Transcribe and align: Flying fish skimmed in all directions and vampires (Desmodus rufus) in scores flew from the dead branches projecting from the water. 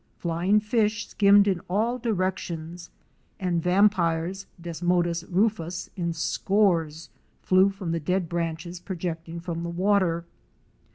Flying 0.17 0.59
fish 0.59 1.07
skimmed 1.07 1.47
in 1.47 1.59
all 1.69 1.99
directions 1.99 2.89
and 3.39 3.61
vampires 3.61 4.47
(Desmodus 4.59 5.23
rufus) 5.25 5.91
in 5.95 6.11
scores 6.11 7.11
flew 7.43 7.69
from 7.69 7.91
the 7.91 7.99
dead 7.99 8.27
branches 8.27 8.79
projecting 8.79 9.39
from 9.39 9.61
the 9.61 9.69
water. 9.69 10.25